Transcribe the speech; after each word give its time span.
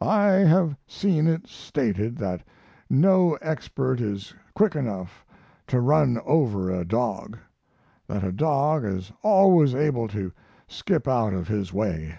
I 0.00 0.28
have 0.28 0.74
seen 0.86 1.26
it 1.26 1.46
stated 1.48 2.16
that 2.16 2.42
no 2.88 3.34
expert 3.42 4.00
is 4.00 4.32
quick 4.54 4.74
enough 4.74 5.22
to 5.66 5.82
run 5.82 6.18
over 6.24 6.70
a 6.70 6.82
dog; 6.82 7.36
that 8.06 8.24
a 8.24 8.32
dog 8.32 8.86
is 8.86 9.12
always 9.22 9.74
able 9.74 10.08
to 10.08 10.32
skip 10.66 11.06
out 11.06 11.34
of 11.34 11.48
his 11.48 11.74
way. 11.74 12.16